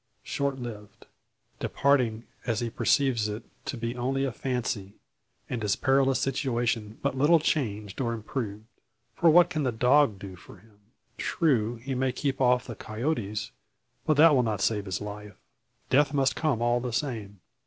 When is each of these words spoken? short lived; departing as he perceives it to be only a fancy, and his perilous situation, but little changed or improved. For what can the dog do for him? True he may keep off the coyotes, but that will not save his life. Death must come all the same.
short 0.23 0.57
lived; 0.57 1.05
departing 1.59 2.25
as 2.47 2.59
he 2.59 2.71
perceives 2.71 3.27
it 3.27 3.43
to 3.65 3.77
be 3.77 3.95
only 3.95 4.25
a 4.25 4.31
fancy, 4.31 4.95
and 5.47 5.61
his 5.61 5.75
perilous 5.75 6.19
situation, 6.19 6.97
but 7.03 7.15
little 7.15 7.39
changed 7.39 8.01
or 8.01 8.11
improved. 8.11 8.65
For 9.13 9.29
what 9.29 9.51
can 9.51 9.61
the 9.61 9.71
dog 9.71 10.17
do 10.17 10.35
for 10.35 10.57
him? 10.57 10.79
True 11.19 11.75
he 11.75 11.93
may 11.93 12.11
keep 12.11 12.41
off 12.41 12.65
the 12.65 12.73
coyotes, 12.73 13.51
but 14.07 14.17
that 14.17 14.33
will 14.33 14.41
not 14.41 14.59
save 14.61 14.85
his 14.85 15.01
life. 15.01 15.35
Death 15.91 16.15
must 16.15 16.35
come 16.35 16.63
all 16.63 16.79
the 16.79 16.93
same. 16.93 17.39